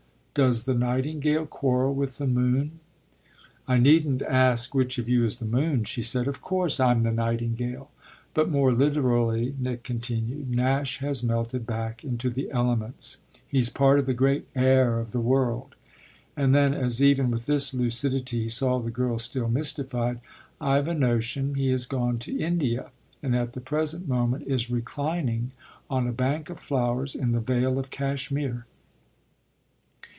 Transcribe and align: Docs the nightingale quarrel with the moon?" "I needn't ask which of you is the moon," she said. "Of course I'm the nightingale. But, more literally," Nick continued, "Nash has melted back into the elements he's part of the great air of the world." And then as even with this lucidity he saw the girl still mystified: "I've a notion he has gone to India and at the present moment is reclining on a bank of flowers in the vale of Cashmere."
Docs 0.33 0.61
the 0.61 0.73
nightingale 0.73 1.45
quarrel 1.45 1.93
with 1.93 2.17
the 2.17 2.25
moon?" 2.25 2.79
"I 3.67 3.75
needn't 3.77 4.21
ask 4.21 4.73
which 4.73 4.97
of 4.97 5.09
you 5.09 5.25
is 5.25 5.39
the 5.39 5.45
moon," 5.45 5.83
she 5.83 6.01
said. 6.01 6.25
"Of 6.25 6.41
course 6.41 6.79
I'm 6.79 7.03
the 7.03 7.11
nightingale. 7.11 7.91
But, 8.33 8.49
more 8.49 8.71
literally," 8.73 9.53
Nick 9.59 9.83
continued, 9.83 10.49
"Nash 10.49 10.99
has 10.99 11.21
melted 11.21 11.65
back 11.65 12.05
into 12.05 12.29
the 12.29 12.49
elements 12.49 13.17
he's 13.45 13.69
part 13.69 13.99
of 13.99 14.05
the 14.05 14.13
great 14.13 14.47
air 14.55 15.01
of 15.01 15.11
the 15.11 15.19
world." 15.19 15.75
And 16.37 16.55
then 16.55 16.73
as 16.73 17.03
even 17.03 17.29
with 17.29 17.45
this 17.45 17.73
lucidity 17.73 18.43
he 18.43 18.47
saw 18.49 18.79
the 18.79 18.89
girl 18.89 19.19
still 19.19 19.49
mystified: 19.49 20.21
"I've 20.61 20.87
a 20.87 20.93
notion 20.93 21.55
he 21.55 21.71
has 21.71 21.85
gone 21.85 22.19
to 22.19 22.37
India 22.39 22.91
and 23.21 23.35
at 23.35 23.51
the 23.51 23.59
present 23.59 24.07
moment 24.07 24.47
is 24.47 24.71
reclining 24.71 25.51
on 25.89 26.07
a 26.07 26.13
bank 26.13 26.49
of 26.49 26.57
flowers 26.57 27.15
in 27.15 27.33
the 27.33 27.41
vale 27.41 27.77
of 27.77 27.89
Cashmere." 27.89 28.65